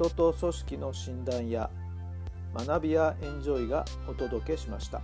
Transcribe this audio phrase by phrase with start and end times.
[0.00, 1.68] 人と組織の診断や
[2.54, 5.02] 学びやエンジョイがお届けしました。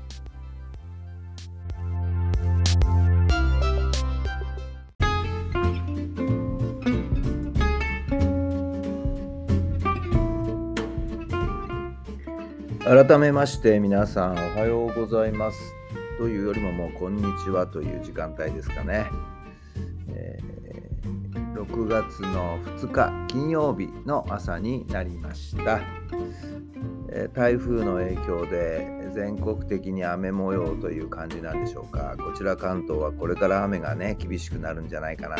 [12.86, 15.58] 改めまして皆さんおはようございます
[16.16, 19.06] というよりももうこんにちはという時間帯ですかね、
[21.68, 25.80] 6月の2日金曜日の朝になりました、
[27.10, 32.16] え、台風の影響で全国的に雨模様という感じなんでしょうか。
[32.18, 35.36] こちら関東はこれから雨がね厳しくなるんじゃないかな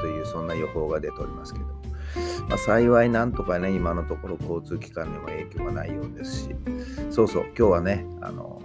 [0.00, 1.78] というそんな予報が出ておりますけども。
[2.48, 6.56] まあ、幸いなんとかね、今のところ交通機関にも影響がないようですし、
[7.10, 8.62] そうそう、今日はね、あの、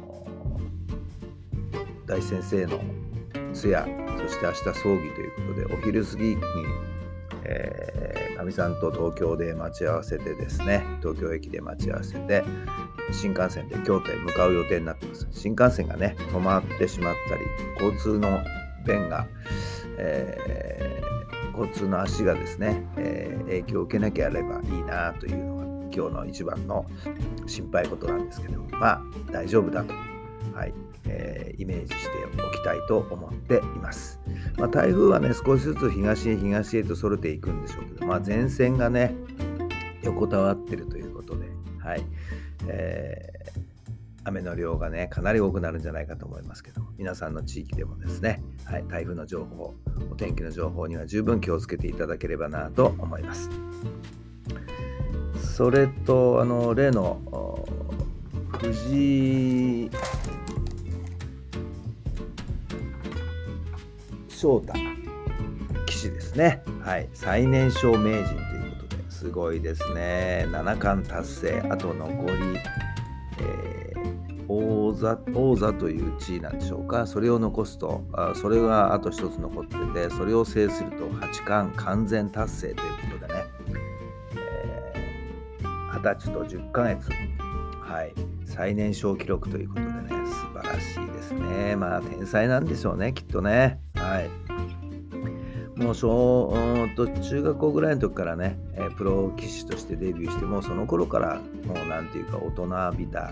[2.06, 2.80] 大先生の
[3.54, 3.86] 通夜、
[4.18, 6.38] そして明日葬儀ということで、お昼過ぎに、
[7.46, 12.44] えー、かみさんと東京で待ち合わせてですね、東京駅で待ち合わせて、
[13.12, 15.28] 新幹線で京都へ向かう予定になってます。
[15.32, 17.42] 新幹線がね、止まってしまったり、
[17.84, 18.40] 交通の
[18.86, 19.28] 便が、
[19.98, 20.84] えー
[21.54, 25.64] 交通の足がですね、えー、影響を受けなければいいなというのが
[25.96, 26.86] 今日の一番の
[27.46, 29.94] 心配事なんですけどまあ大丈夫だと、
[30.54, 30.74] はい
[31.06, 32.10] えー、イメージして
[32.42, 34.20] おきたいと思っています、
[34.58, 39.16] まあ、台風はね少しずつ東へ東へとそれていくんでしょうけど、まあ、前線がね
[40.04, 41.46] 横たわってるということで、
[41.80, 42.04] はい
[42.68, 43.34] えー
[44.26, 49.74] 雨の量がね、かなり多くなるんじゃないかと思いますけど、皆さんの地域でもですね、はい、台風の情報、
[50.12, 53.50] お天気の情報には十分気をつけていただければなと思います。
[55.56, 57.20] それと、あの、例の
[58.60, 59.92] 藤井
[64.44, 64.74] 翔太
[65.86, 66.62] 棋士ですね。
[66.82, 70.46] はい、最年少名人ということですごいですね。
[70.52, 72.34] 七冠達成、あと残り、
[73.40, 74.04] えー
[74.50, 77.08] 王座王座という地位なんでしょうか。
[77.08, 83.46] それを残すとあそれがあと一つ残っててそれを制すると八冠完全達成ということでね。
[83.70, 83.80] 二十、
[84.36, 87.10] えー、歳と10ヶ月。
[87.82, 88.14] はい。
[88.46, 90.10] 最年少記録ということでね。
[90.26, 91.78] 素晴らしいですね。
[91.78, 93.80] まあ天才なんでしょうねきっとね。
[94.04, 94.30] はい。
[95.80, 96.54] もう小
[96.96, 103.32] と中学校ぐらいの時からね、え、プロ棋士としてデビューしてもその頃からもう何ていうか大人びた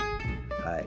[0.63, 0.85] はい、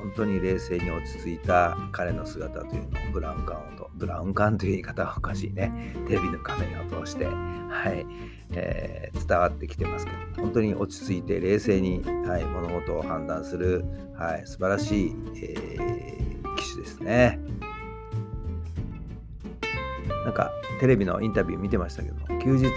[0.00, 5.94] 本当に冷静に落ち着いた彼の姿というのをブラウン管をとブラウン管という言い方はおかしいね。
[6.06, 7.30] テレビの画面を通して、は
[7.90, 8.06] い。
[8.56, 13.84] えー、伝わってきてますけど本当に落ち着いて冷静に、はい、物事を判断する、
[14.16, 17.40] はい、素晴らしい、えー、機種ですね。
[20.24, 22.68] なんかテレビのインタビュー見てましたけど休日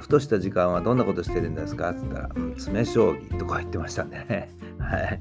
[0.00, 1.90] ふとした時間はどんなことしてるんですか？
[1.90, 4.50] って言ったら、うん、詰将棋とか言ってましたね。
[4.78, 5.20] はい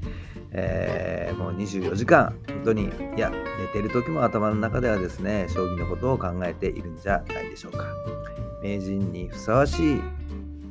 [0.51, 7.85] えー、もう24時間、本当に、いや、寝てる時も頭の中ではですね、将棋のことを考えているんじゃないでしょうか。
[8.63, 10.01] 名人にふさわしい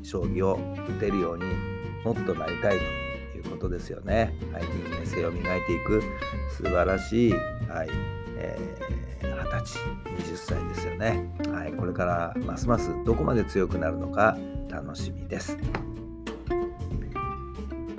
[0.03, 1.45] 将棋を打てるように
[2.05, 2.79] もっとなりたい
[3.33, 4.37] ということですよね。
[4.53, 6.03] はい、人間性を磨いていく
[6.57, 7.33] 素晴らしい、
[7.69, 7.89] はい
[8.41, 9.79] えー、20歳、
[10.33, 11.29] 20歳ですよね。
[11.53, 14.37] はい、これからますますどこまで強くなるのか
[14.71, 15.59] 楽しみです。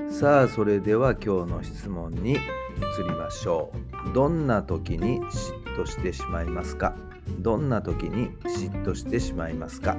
[0.10, 2.38] さあそれでは今日の質問に移
[3.04, 3.72] りましょ
[4.12, 5.30] うどんな時に嫉
[5.78, 6.96] 妬してしまいますか？
[7.40, 9.96] どんな時に嫉妬してしまいますか？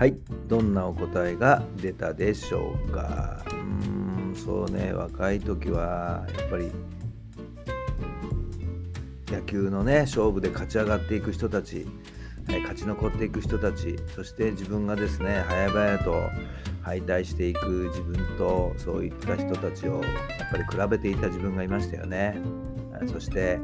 [0.00, 0.16] はい。
[0.48, 3.44] どんなお答えが出たでしょうか？
[3.48, 4.94] うーんそうね。
[4.94, 6.70] 若い時はやっぱり
[9.30, 11.86] 野球のね勝負で勝ち上がっていく人たち、
[12.48, 16.30] はい、勝ち残っていく人たちそして自分がですね早々と
[16.80, 22.40] 敗退していく自分とそういった人たちをやっぱり比べていた自分がいましたよね。
[23.06, 23.58] そして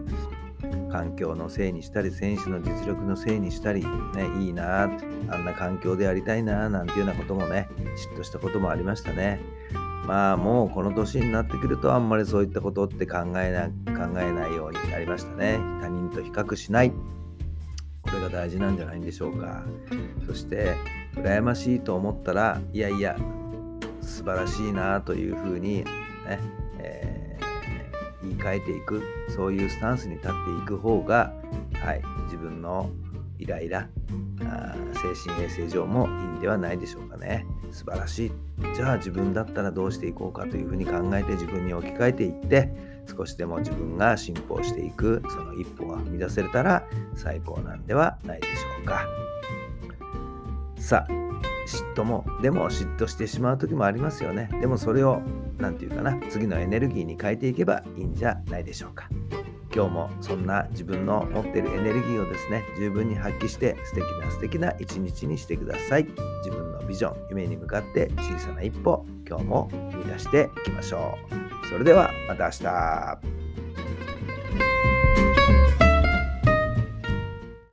[0.96, 7.68] 環境のせいにしたり選手の実力のせいにしたり、ね、いいなあんな環境でやりたいななんていうようなこともね
[8.14, 9.40] 嫉妬したこともありましたね。
[10.06, 15.58] まあもうこの年になってくるとあんまりそういったことって考えな考えないようになりましたね。
[15.82, 16.90] 他人と比較しない。
[16.90, 19.64] これが大事なんじゃないんでしょうか。
[20.26, 20.76] そして
[21.16, 23.18] 羨ましいと思ったらいやいや
[24.00, 26.40] 素晴らしいなというふうにね、
[26.78, 27.15] えー、
[28.28, 29.02] 言い換えていく
[29.34, 31.32] そういうスタンスに立っていく方が、
[31.74, 32.90] はい、自分の
[33.38, 33.88] イライラ
[34.42, 37.46] あ精神衛生上もいいんではないでしょうかね。
[37.70, 38.32] 素晴らしい。
[38.74, 42.70] じゃあ自分だったらどうしていこうかというふうに考えて自分に置き換えていって
[43.06, 46.84] 少しでも自分が進歩していくその一歩が踏み出せれたら
[47.14, 49.06] 最高なんではないでしょうか。
[50.78, 51.25] さあ
[51.66, 54.48] 嫉妬もでも嫉妬してしまう時もありますよね。
[54.60, 55.20] でもそれを
[55.58, 59.08] 何て言うかな次のエネルギーに変えていけばいいんじゃないでしょうか。
[59.74, 66.04] 今日もそんな自分の持ってるエネルギーをですね十分に発揮して素敵な素敵な一日にしてください。
[66.44, 71.18] 自分のビジョン夢に向かって小さな一歩今日も踏み出していきましょ
[71.64, 71.68] う。
[71.68, 73.45] それではまた明日。